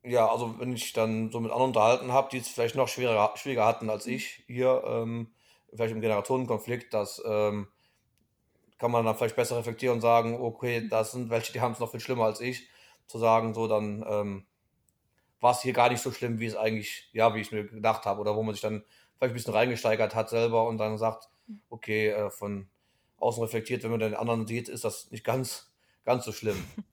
[0.05, 3.33] Ja, also wenn ich dann so mit anderen unterhalten habe, die es vielleicht noch schwieriger,
[3.37, 5.33] schwieriger hatten als ich hier, ähm,
[5.73, 7.69] vielleicht im Generationenkonflikt, das ähm,
[8.79, 10.89] kann man dann vielleicht besser reflektieren und sagen, okay, Mhm.
[10.89, 12.69] das sind welche, die haben es noch viel schlimmer als ich.
[13.07, 14.47] Zu sagen, so dann ähm,
[15.41, 18.07] war es hier gar nicht so schlimm, wie es eigentlich, ja, wie ich mir gedacht
[18.07, 18.85] habe, oder wo man sich dann
[19.17, 21.29] vielleicht ein bisschen reingesteigert hat selber und dann sagt,
[21.71, 22.69] okay, äh, von
[23.19, 25.73] außen reflektiert, wenn man den anderen sieht, ist das nicht ganz,
[26.05, 26.63] ganz so schlimm.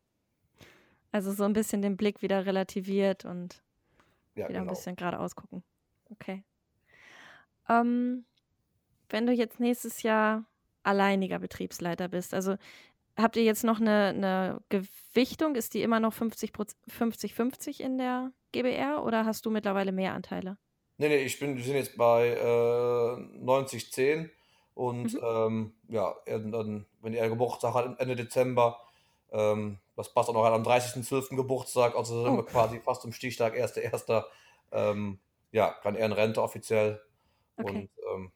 [1.12, 3.64] Also so ein bisschen den Blick wieder relativiert und
[4.36, 4.76] Ja, wieder ein genau.
[4.76, 5.64] bisschen geradeaus gucken.
[6.12, 6.44] Okay.
[7.68, 8.26] Ähm,
[9.10, 10.46] wenn du jetzt nächstes Jahr
[10.84, 12.58] alleiniger Betriebsleiter bist, also
[13.18, 15.56] habt ihr jetzt noch eine, eine Gewichtung?
[15.56, 20.58] Ist die immer noch 50 50-50 in der GBR oder hast du mittlerweile mehr Anteile?
[21.00, 24.30] Nee, nee, ich bin, wir sind jetzt bei äh, 90-10
[24.76, 25.20] Und mhm.
[25.24, 28.82] ähm, ja, dann, wenn er Geburtstag hat Ende Dezember,
[29.32, 31.38] ähm, das passt auch noch am 30.12.
[31.38, 32.38] Geburtstag, also sind oh.
[32.38, 34.26] wir quasi fast zum Stichtag, 1.1.
[34.74, 35.20] Ähm,
[35.52, 37.02] ja, kann er in Rente offiziell.
[37.56, 37.70] Okay.
[37.70, 38.32] Und ähm,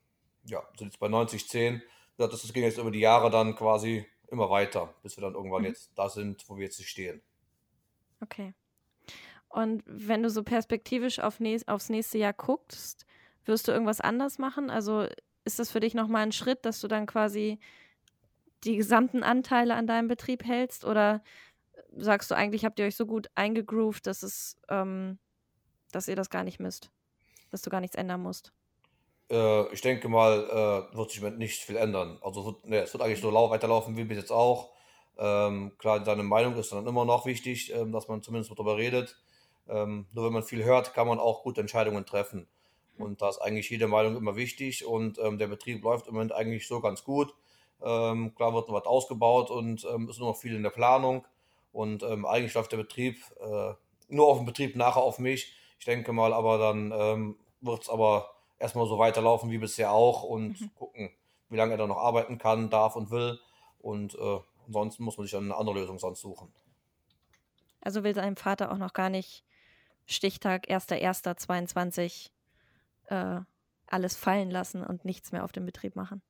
[0.45, 1.81] ja, sind jetzt bei 90,10.
[2.15, 5.63] Das, das ging jetzt über die Jahre dann quasi immer weiter, bis wir dann irgendwann
[5.63, 5.67] mhm.
[5.67, 7.21] jetzt da sind, wo wir jetzt stehen.
[8.21, 8.53] Okay.
[9.53, 13.05] Und wenn du so perspektivisch auf näs aufs nächste Jahr guckst,
[13.45, 14.71] wirst du irgendwas anders machen?
[14.71, 15.05] Also
[15.45, 17.59] ist das für dich nochmal ein Schritt, dass du dann quasi
[18.63, 20.85] die gesamten Anteile an deinem Betrieb hältst?
[20.85, 21.23] Oder
[21.95, 25.19] sagst du eigentlich, habt ihr euch so gut eingegroovt, dass es, ähm,
[25.91, 26.89] dass ihr das gar nicht müsst?
[27.51, 28.53] Dass du gar nichts ändern musst?
[29.29, 32.17] Äh, ich denke mal, äh, wird sich nicht viel ändern.
[32.23, 34.71] Also wird, ne, es wird eigentlich so lau weiterlaufen wie bis jetzt auch.
[35.15, 39.15] Ähm, klar, seine Meinung ist dann immer noch wichtig, ähm, dass man zumindest darüber redet.
[39.67, 42.47] Ähm, nur wenn man viel hört, kann man auch gute Entscheidungen treffen.
[42.97, 46.31] Und da ist eigentlich jede Meinung immer wichtig und ähm, der Betrieb läuft im Moment
[46.31, 47.33] eigentlich so ganz gut.
[47.81, 51.25] Ähm, klar wird noch was ausgebaut und ähm, ist nur noch viel in der Planung.
[51.71, 53.73] Und ähm, eigentlich läuft der Betrieb äh,
[54.09, 55.53] nur auf den Betrieb, nachher auf mich.
[55.79, 60.23] Ich denke mal, aber dann ähm, wird es aber erstmal so weiterlaufen wie bisher auch
[60.23, 60.71] und mhm.
[60.75, 61.09] gucken,
[61.49, 63.39] wie lange er da noch arbeiten kann, darf und will.
[63.79, 66.53] Und äh, ansonsten muss man sich dann eine andere Lösung sonst suchen.
[67.81, 69.43] Also will sein Vater auch noch gar nicht
[70.05, 72.29] Stichtag 1.1.22
[73.07, 73.41] äh,
[73.87, 76.21] alles fallen lassen und nichts mehr auf dem Betrieb machen.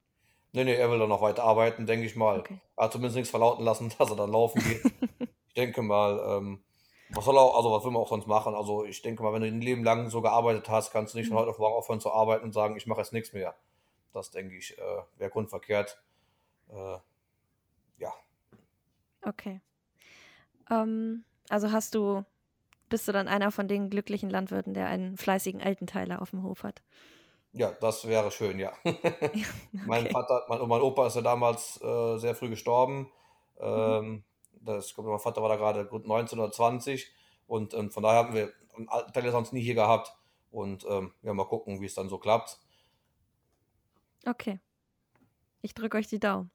[0.51, 2.39] Nee, nee, er will dann noch weiter arbeiten, denke ich mal.
[2.39, 2.59] Okay.
[2.75, 4.83] Er hat zumindest nichts verlauten lassen, dass er dann laufen geht.
[5.47, 6.63] ich denke mal, ähm,
[7.09, 8.53] was soll er auch, also was will man auch sonst machen?
[8.53, 11.27] Also ich denke mal, wenn du ein Leben lang so gearbeitet hast, kannst du nicht
[11.27, 11.41] von mhm.
[11.41, 13.55] heute auf morgen aufhören zu arbeiten und sagen, ich mache jetzt nichts mehr.
[14.13, 16.01] Das denke ich, äh, wäre grundverkehrt.
[16.69, 16.97] Äh,
[17.97, 18.13] ja.
[19.23, 19.59] Okay.
[20.69, 22.23] Ähm, also hast du
[22.93, 26.61] bist du dann einer von den glücklichen Landwirten, der einen fleißigen Altenteiler auf dem Hof
[26.61, 26.83] hat.
[27.51, 28.71] Ja, das wäre schön, ja.
[28.83, 29.45] okay.
[29.87, 33.11] mein Vater, mein, mein, Opa ist ja damals äh, sehr früh gestorben.
[33.59, 33.61] Mhm.
[33.61, 34.23] Ähm, mhm.
[34.61, 37.11] das, mein Vater war da gerade gut 19 oder 20
[37.47, 40.13] und ähm, von daher haben wir einen Altenteiler sonst nie hier gehabt.
[40.51, 42.59] Und ähm, ja, mal gucken, wie es dann so klappt.
[44.27, 44.59] Okay.
[45.63, 46.51] Ich drücke euch die Daumen.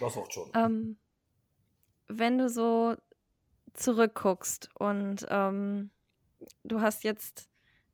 [0.00, 0.50] Das auch schon.
[0.56, 0.98] Ähm,
[2.08, 2.96] wenn du so
[3.78, 5.90] zurückguckst und ähm,
[6.64, 7.48] du hast jetzt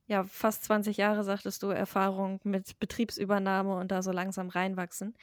[0.07, 5.15] ja fast 20 Jahre, sagtest du, Erfahrung mit Betriebsübernahme und da so langsam reinwachsen.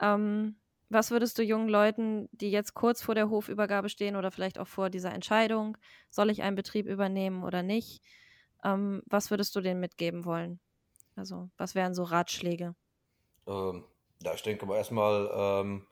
[0.00, 0.56] Ähm,
[0.90, 4.66] was würdest du jungen Leuten, die jetzt kurz vor der Hofübergabe stehen oder vielleicht auch
[4.66, 5.76] vor dieser Entscheidung,
[6.10, 8.02] soll ich einen Betrieb übernehmen oder nicht,
[8.64, 10.60] ähm, was würdest du denen mitgeben wollen?
[11.14, 12.74] Also, was wären so Ratschläge?
[13.46, 13.84] Ähm,
[14.22, 15.86] ja, ich denke mal erstmal, ähm,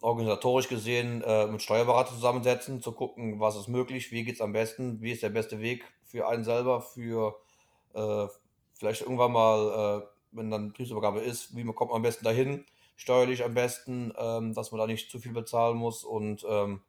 [0.00, 4.52] organisatorisch gesehen äh, mit Steuerberater zusammensetzen, zu gucken, was ist möglich, wie geht es am
[4.52, 7.36] besten, wie ist der beste Weg für einen selber, für
[7.94, 8.26] äh,
[8.74, 12.64] vielleicht irgendwann mal, äh, wenn dann Betriebsübergabe ist, wie man kommt man am besten dahin,
[12.96, 16.82] steuerlich am besten, ähm, dass man da nicht zu viel bezahlen muss und ähm,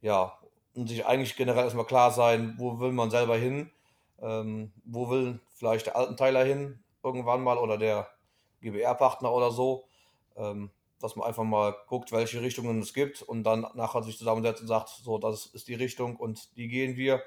[0.00, 0.38] ja,
[0.74, 3.70] und sich eigentlich generell erstmal klar sein, wo will man selber hin,
[4.20, 8.08] ähm, wo will vielleicht der Altenteiler hin irgendwann mal oder der
[8.60, 9.84] GBR-Partner oder so.
[11.00, 14.68] Dass man einfach mal guckt, welche Richtungen es gibt und dann nachher sich zusammensetzt und
[14.68, 17.22] sagt, so, das ist die Richtung und die gehen wir.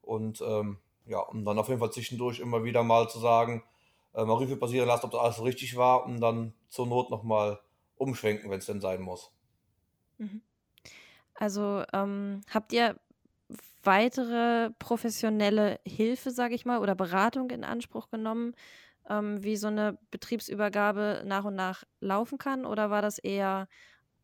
[0.00, 3.62] Und ähm, ja, um dann auf jeden Fall zwischendurch immer wieder mal zu sagen,
[4.14, 7.60] äh, mal Revue passieren lassen, ob das alles richtig war und dann zur Not nochmal
[7.96, 9.30] umschwenken, wenn es denn sein muss.
[10.18, 10.42] Mhm.
[11.34, 12.96] Also ähm, habt ihr
[13.82, 18.54] weitere professionelle Hilfe, sage ich mal, oder Beratung in Anspruch genommen,
[19.10, 22.64] ähm, wie so eine Betriebsübergabe nach und nach laufen kann?
[22.64, 23.68] Oder war das eher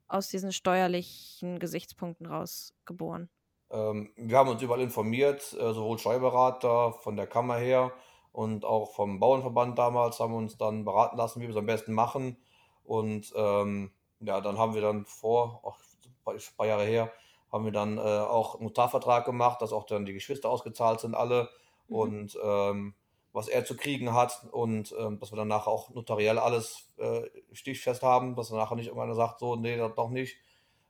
[0.08, 3.28] aus diesen steuerlichen Gesichtspunkten raus geboren?
[3.70, 7.92] Ähm, wir haben uns überall informiert, äh, sowohl Steuerberater von der Kammer her
[8.30, 11.66] und auch vom Bauernverband damals haben wir uns dann beraten lassen, wie wir es am
[11.66, 12.36] besten machen.
[12.84, 15.78] Und ähm, ja, dann haben wir dann vor, auch
[16.26, 17.10] ein paar Jahre her,
[17.50, 21.14] haben wir dann äh, auch einen Notarvertrag gemacht, dass auch dann die Geschwister ausgezahlt sind,
[21.14, 21.48] alle.
[21.88, 21.96] Mhm.
[21.96, 22.94] Und ähm,
[23.36, 27.20] was er zu kriegen hat und ähm, dass wir dann nachher auch notariell alles äh,
[27.52, 30.38] stichfest haben, dass nachher nicht irgendeiner sagt, so, nee, das doch nicht.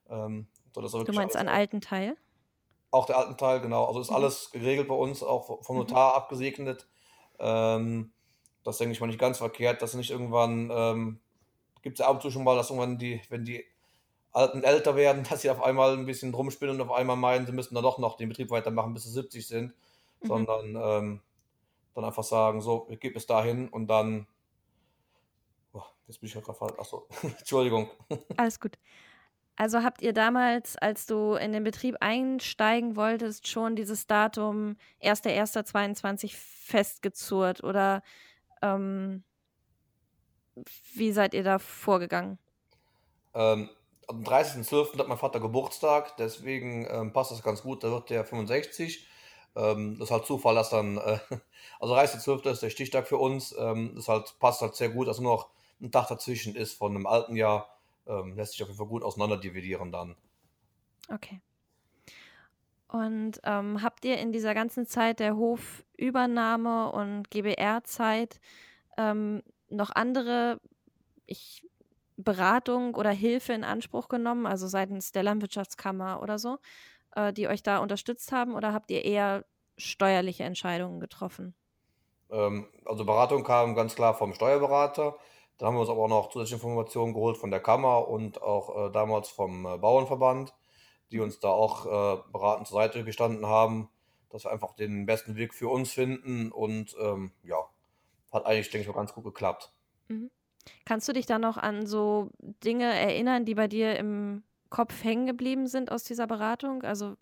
[0.08, 2.16] Ähm, so, du meinst einen alten Teil?
[2.92, 3.86] Auch der alten Teil, genau.
[3.86, 4.16] Also ist mhm.
[4.16, 5.82] alles geregelt bei uns, auch vom mhm.
[5.82, 6.16] Notar mhm.
[6.16, 6.86] abgesegnet.
[7.40, 8.12] Ähm,
[8.62, 11.20] das denke ich mal nicht ganz verkehrt, dass nicht irgendwann, ähm,
[11.82, 13.64] gibt es ja ab und zu schon mal, dass irgendwann die, wenn die
[14.30, 17.52] Alten älter werden, dass sie auf einmal ein bisschen rumspinnen und auf einmal meinen, sie
[17.52, 19.74] müssen dann doch noch den Betrieb weitermachen, bis sie 70 sind,
[20.20, 20.28] mhm.
[20.28, 21.20] sondern ähm,
[21.96, 24.26] dann einfach sagen, so, ich gebe es dahin und dann.
[25.72, 26.78] Oh, jetzt bin ich ja gerade.
[26.78, 27.90] Achso, Entschuldigung.
[28.36, 28.78] Alles gut.
[29.56, 36.34] Also habt ihr damals, als du in den Betrieb einsteigen wolltest, schon dieses Datum 1.1.22
[36.36, 38.02] festgezurrt oder
[38.60, 39.24] ähm,
[40.94, 42.38] wie seid ihr da vorgegangen?
[43.32, 43.70] Ähm,
[44.08, 44.98] am 30.12.
[44.98, 47.82] hat mein Vater Geburtstag, deswegen ähm, passt das ganz gut.
[47.82, 49.06] Da wird der 65.
[49.56, 51.18] Ähm, das ist halt Zufall, dass dann, äh,
[51.80, 52.50] also 30.12.
[52.50, 53.54] ist der Stichtag für uns.
[53.58, 56.94] Ähm, das halt, passt halt sehr gut, dass nur noch ein Tag dazwischen ist von
[56.94, 57.68] einem alten Jahr.
[58.06, 60.16] Ähm, lässt sich auf jeden Fall gut auseinander dividieren dann.
[61.12, 61.40] Okay.
[62.88, 68.40] Und ähm, habt ihr in dieser ganzen Zeit der Hofübernahme und GBR-Zeit
[68.96, 70.60] ähm, noch andere
[71.26, 71.66] ich,
[72.16, 76.58] Beratung oder Hilfe in Anspruch genommen, also seitens der Landwirtschaftskammer oder so,
[77.16, 78.54] äh, die euch da unterstützt haben?
[78.54, 79.44] Oder habt ihr eher
[79.76, 81.54] steuerliche Entscheidungen getroffen?
[82.30, 85.16] Ähm, also Beratung kam ganz klar vom Steuerberater.
[85.58, 88.88] Da haben wir uns aber auch noch zusätzliche Informationen geholt von der Kammer und auch
[88.88, 90.54] äh, damals vom äh, Bauernverband
[91.10, 93.88] die uns da auch äh, beratend zur Seite gestanden haben,
[94.30, 97.56] dass wir einfach den besten Weg für uns finden und ähm, ja,
[98.32, 99.72] hat eigentlich, denke ich mal, ganz gut geklappt.
[100.08, 100.30] Mhm.
[100.84, 105.26] Kannst du dich da noch an so Dinge erinnern, die bei dir im Kopf hängen
[105.26, 106.82] geblieben sind aus dieser Beratung?
[106.82, 107.16] Also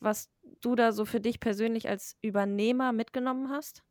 [0.00, 0.30] was
[0.60, 3.82] du da so für dich persönlich als Übernehmer mitgenommen hast?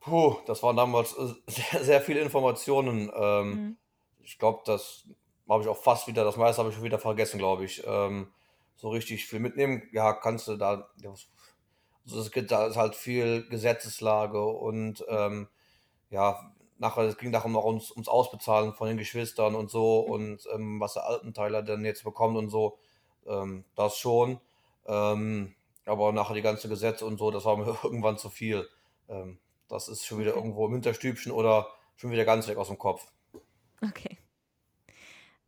[0.00, 3.10] Puh, das waren damals äh, sehr, sehr viele Informationen.
[3.14, 3.76] Ähm, mhm.
[4.22, 5.08] Ich glaube, das
[5.48, 7.82] habe ich auch fast wieder, das meiste habe ich schon wieder vergessen, glaube ich.
[7.86, 8.32] Ähm,
[8.76, 10.88] so richtig viel mitnehmen, ja, kannst du da,
[12.04, 15.48] also es gibt da ist halt viel Gesetzeslage und ähm,
[16.10, 16.52] ja,
[16.84, 20.12] nachher, es ging darum noch ums, ums Ausbezahlen von den Geschwistern und so mhm.
[20.12, 22.78] und ähm, was der Altenteiler denn jetzt bekommt und so,
[23.26, 24.40] ähm, das schon.
[24.86, 25.54] Ähm,
[25.86, 28.68] aber nachher die ganze Gesetze und so, das war mir irgendwann zu viel.
[29.08, 30.40] Ähm, das ist schon wieder okay.
[30.40, 33.06] irgendwo im Hinterstübchen oder schon wieder ganz weg aus dem Kopf.
[33.82, 34.18] Okay.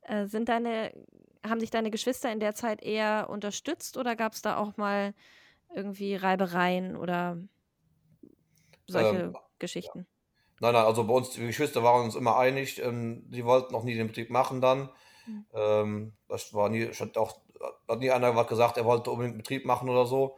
[0.03, 0.93] Äh, sind deine,
[1.47, 5.15] haben sich deine Geschwister in der Zeit eher unterstützt oder gab es da auch mal
[5.75, 7.39] irgendwie Reibereien oder
[8.87, 10.07] solche ähm, Geschichten?
[10.61, 13.85] Nein, nein, also bei uns, die Geschwister waren uns immer einig, ähm, die wollten noch
[13.85, 14.89] nie den Betrieb machen dann.
[15.27, 15.47] Mhm.
[15.55, 17.41] Ähm, das war nie, hat auch,
[17.89, 20.37] hat nie einer was gesagt, er wollte unbedingt einen Betrieb machen oder so.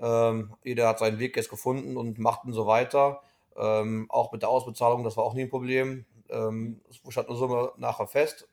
[0.00, 3.20] Ähm, jeder hat seinen Weg jetzt gefunden und macht ihn so weiter.
[3.56, 6.04] Ähm, auch mit der Ausbezahlung, das war auch nie ein Problem.
[6.28, 8.46] Es stand eine Summe nachher fest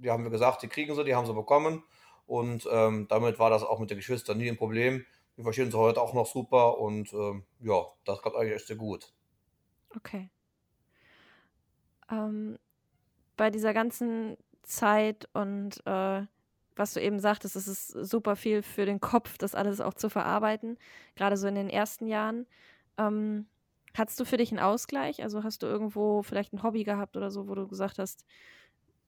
[0.00, 1.84] die haben wir gesagt, die kriegen sie, die haben sie bekommen.
[2.26, 5.04] Und ähm, damit war das auch mit den Geschwistern nie ein Problem.
[5.36, 8.76] Wir verstehen sie heute auch noch super und ähm, ja, das klappt eigentlich echt sehr
[8.76, 9.12] gut.
[9.96, 10.30] Okay.
[12.10, 12.58] Ähm,
[13.36, 16.22] bei dieser ganzen Zeit und äh,
[16.76, 20.08] was du eben sagtest, es ist super viel für den Kopf, das alles auch zu
[20.08, 20.78] verarbeiten,
[21.14, 22.46] gerade so in den ersten Jahren.
[22.98, 23.46] Ähm,
[23.94, 25.22] hattest du für dich einen Ausgleich?
[25.22, 28.24] Also hast du irgendwo vielleicht ein Hobby gehabt oder so, wo du gesagt hast,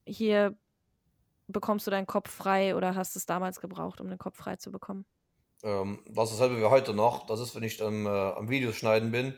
[0.05, 0.55] hier
[1.47, 4.71] bekommst du deinen Kopf frei oder hast es damals gebraucht, um den Kopf frei zu
[4.71, 5.05] bekommen?
[5.63, 7.25] Ähm, das ist dasselbe wie heute noch.
[7.25, 9.37] Das ist, wenn ich am, äh, am Videos schneiden bin.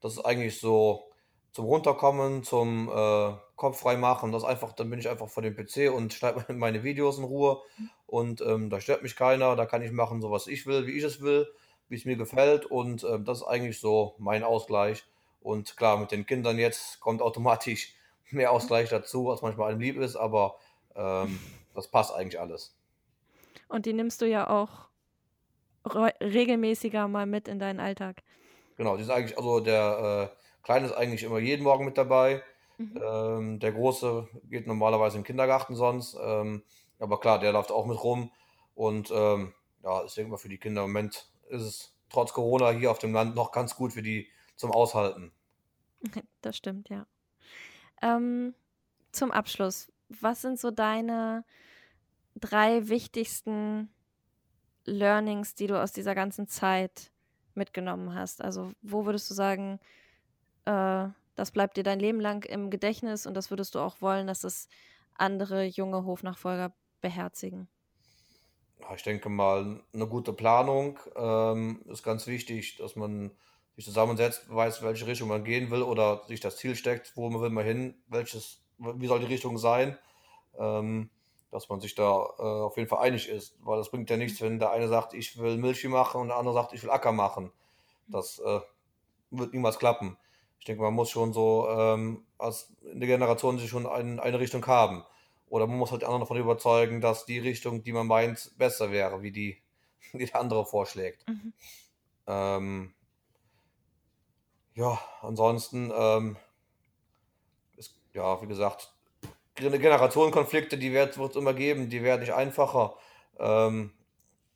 [0.00, 1.10] Das ist eigentlich so
[1.56, 4.30] zum Runterkommen, zum äh, Kopf frei machen.
[4.30, 7.62] Das einfach, dann bin ich einfach vor dem PC und schneide meine Videos in Ruhe.
[8.04, 9.56] Und ähm, da stört mich keiner.
[9.56, 11.48] Da kann ich machen, so was ich will, wie ich es will,
[11.88, 12.66] wie es mir gefällt.
[12.66, 15.06] Und ähm, das ist eigentlich so mein Ausgleich.
[15.40, 17.94] Und klar, mit den Kindern jetzt kommt automatisch
[18.30, 20.58] mehr Ausgleich dazu, was manchmal einem lieb ist, aber
[20.94, 21.40] ähm,
[21.74, 22.76] das passt eigentlich alles.
[23.68, 24.88] Und die nimmst du ja auch
[26.20, 28.22] regelmäßiger mal mit in deinen Alltag.
[28.76, 32.42] Genau, die ist eigentlich, also der äh, Kleine ist eigentlich immer jeden Morgen mit dabei.
[32.76, 33.00] Mhm.
[33.00, 36.18] Ähm, der Große geht normalerweise im Kindergarten sonst.
[36.20, 36.64] Ähm,
[36.98, 38.32] aber klar, der läuft auch mit rum.
[38.74, 42.70] Und ähm, ja, ich denke mal, für die Kinder im Moment ist es trotz Corona
[42.70, 44.26] hier auf dem Land noch ganz gut für die
[44.56, 45.30] zum Aushalten.
[46.42, 47.06] Das stimmt, ja.
[48.02, 48.52] Ähm,
[49.12, 51.44] zum Abschluss, was sind so deine
[52.34, 53.88] drei wichtigsten
[54.84, 57.12] Learnings, die du aus dieser ganzen Zeit
[57.54, 58.42] mitgenommen hast?
[58.42, 59.78] Also, wo würdest du sagen,
[60.66, 64.26] äh, das bleibt dir dein Leben lang im Gedächtnis und das würdest du auch wollen,
[64.26, 64.68] dass es
[65.14, 67.68] andere junge Hofnachfolger beherzigen?
[68.94, 73.32] Ich denke mal, eine gute Planung ähm, ist ganz wichtig, dass man
[73.74, 77.42] sich zusammensetzt, weiß, welche Richtung man gehen will oder sich das Ziel steckt, wo man
[77.42, 79.98] will man hin, welches wie soll die Richtung sein,
[80.58, 81.10] ähm,
[81.50, 84.40] dass man sich da äh, auf jeden Fall einig ist, weil das bringt ja nichts,
[84.40, 87.12] wenn der eine sagt, ich will Milchvieh machen und der andere sagt, ich will Acker
[87.12, 87.52] machen.
[88.08, 88.60] Das äh,
[89.30, 90.16] wird niemals klappen.
[90.58, 94.40] Ich denke, man muss schon so ähm, als in der Generation sich schon ein, eine
[94.40, 95.04] Richtung haben.
[95.48, 98.90] Oder man muss halt die anderen davon überzeugen, dass die Richtung, die man meint, besser
[98.90, 99.62] wäre, wie die,
[100.12, 101.26] die der andere vorschlägt.
[101.28, 101.52] Mhm.
[102.26, 102.94] Ähm,
[104.74, 106.36] ja, ansonsten ähm,
[108.16, 108.92] ja, wie gesagt,
[109.54, 112.96] Generationenkonflikte, die wird es immer geben, die werden nicht einfacher.
[113.38, 113.92] Ähm,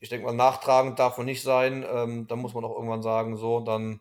[0.00, 1.84] ich denke mal, nachtragend darf man nicht sein.
[1.88, 4.00] Ähm, da muss man auch irgendwann sagen, so, dann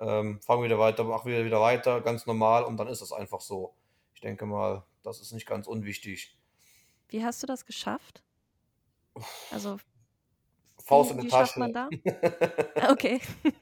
[0.00, 3.12] ähm, fangen wir wieder weiter, machen wir wieder weiter, ganz normal und dann ist es
[3.12, 3.74] einfach so.
[4.14, 6.36] Ich denke mal, das ist nicht ganz unwichtig.
[7.08, 8.22] Wie hast du das geschafft?
[9.50, 9.78] Also,
[10.84, 11.58] Faust in wie, die wie schafft Tasche.
[11.58, 11.92] man da?
[12.78, 13.20] Ah, Okay.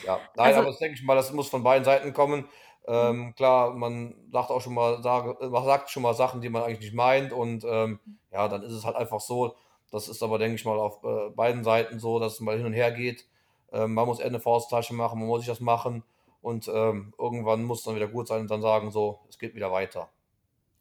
[0.00, 2.48] Ja, nein, Also, aber das denke ich mal, das muss von beiden Seiten kommen.
[2.92, 6.48] mhm, Ähm, klar, man sagt auch schon mal, sage, man sagt schon mal Sachen, die
[6.48, 8.00] man eigentlich nicht meint und ähm,
[8.32, 9.54] ja, dann ist es halt einfach so.
[9.90, 12.66] Das ist aber, denke ich mal, auf äh, beiden Seiten so, dass es mal hin
[12.66, 13.26] und her geht.
[13.72, 16.02] Ähm, man muss eine Fausttasche machen, man muss sich das machen
[16.42, 19.54] und ähm, irgendwann muss es dann wieder gut sein und dann sagen so, es geht
[19.54, 20.10] wieder weiter.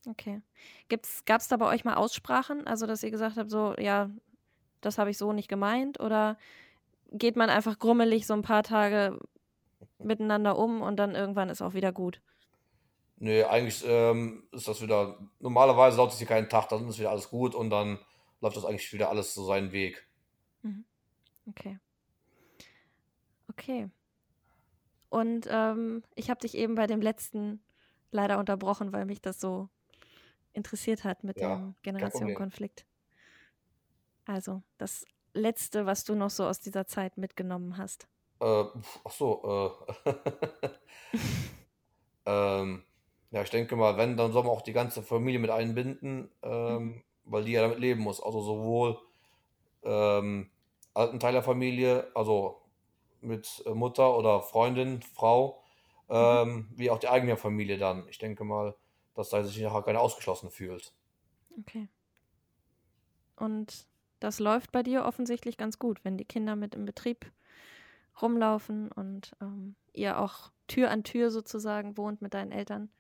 [0.08, 0.42] okay.
[0.90, 2.68] Gibt's, gab's da bei euch mal Aussprachen?
[2.68, 4.10] Also, dass ihr gesagt habt, so, ja,
[4.82, 6.00] das habe ich so nicht gemeint?
[6.00, 6.38] Oder
[7.12, 9.20] geht man einfach grummelig so ein paar Tage
[10.00, 12.22] miteinander um und dann irgendwann ist auch wieder gut?
[13.18, 17.12] Nee, eigentlich ähm, ist das wieder, normalerweise dauert es hier keinen Tag, dann ist wieder
[17.12, 18.00] alles gut und dann
[18.42, 20.08] läuft das eigentlich wieder alles so seinen Weg.
[20.64, 20.86] Mhm.
[21.48, 21.78] Okay.
[23.52, 23.90] Okay.
[25.10, 27.62] Und ähm, ich habe dich eben bei dem letzten
[28.12, 29.70] leider unterbrochen, weil mich das so
[30.54, 31.76] interessiert hat mit Ja, dem.
[31.84, 32.86] Generationenkonflikt.
[34.26, 38.08] Also, das letzte, was du noch so aus dieser Zeit mitgenommen hast.
[38.40, 38.66] Äh,
[39.06, 39.74] ach so,
[40.06, 40.70] äh,
[42.26, 42.84] ähm,
[43.32, 46.32] ja, ich denke mal, wenn, dann soll man auch die ganze Familie mit einbinden,
[46.68, 46.78] Mhm.
[46.78, 48.22] ähm, weil die ja damit leben muss.
[48.22, 49.00] Also sowohl
[49.84, 50.52] ähm,
[50.94, 52.61] alten Teil der Familie, also
[53.22, 55.64] mit äh, Mutter oder Freundin, Frau,
[56.20, 56.42] Mhm.
[56.44, 58.08] ähm, wie auch die eigene Familie dann.
[58.10, 58.76] Ich denke mal,
[59.16, 60.94] dass da sich nachher keiner ausgeschlossen fühlt.
[61.60, 61.90] Okay.
[63.36, 63.88] Und
[64.20, 67.32] das läuft bei dir offensichtlich ganz gut, wenn die Kinder mit im Betrieb
[68.22, 72.92] rumlaufen und ähm, ihr auch Tür an Tür sozusagen wohnt mit deinen Eltern.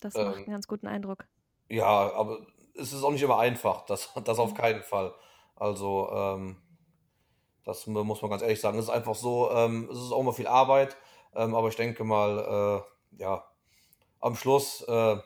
[0.00, 1.26] Das macht Ähm, einen ganz guten Eindruck.
[1.68, 4.54] ja, aber es ist auch nicht immer einfach, das, das auf Mhm.
[4.54, 5.14] keinen Fall.
[5.56, 6.62] Also, ähm,
[7.64, 8.78] Das mu- muss man ganz ehrlich sagen.
[8.78, 10.96] Es ist einfach so, ähm, es ist auch immer viel Arbeit,
[11.34, 12.84] ähm, aber ich denke mal,
[13.18, 13.44] äh, ja,
[14.20, 15.16] am Schluss, äh,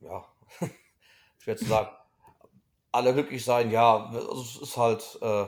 [0.00, 0.24] ja,
[1.38, 1.90] schwer zu sagen,
[2.92, 5.46] alle glücklich sein, ja, also es ist halt äh,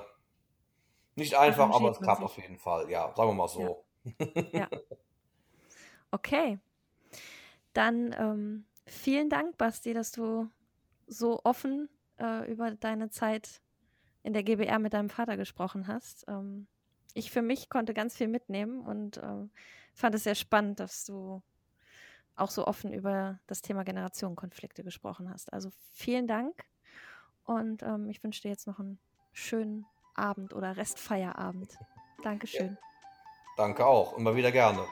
[1.14, 3.84] nicht einfach, aber es klappt auf jeden Fall, ja, sagen wir mal Ja, so.
[4.52, 4.68] ja.
[6.12, 6.58] Okay.
[7.72, 10.50] Dann ähm, vielen Dank, Basti, dass du
[11.06, 13.60] so offen äh, über deine Zeit
[14.22, 16.24] in der GBR mit deinem Vater gesprochen hast.
[16.28, 16.66] Ähm,
[17.14, 19.50] ich für mich konnte ganz viel mitnehmen und ähm,
[19.94, 21.42] fand es sehr spannend, dass du
[22.36, 25.52] auch so offen über das Thema Generationenkonflikte gesprochen hast.
[25.52, 26.64] Also vielen Dank
[27.44, 28.98] und ähm, ich wünsche dir jetzt noch einen
[29.32, 31.72] schönen Abend oder Restfeierabend.
[31.72, 31.86] Ja,
[32.22, 32.78] Dankeschön.
[33.56, 34.86] danke auch, immer wieder gerne.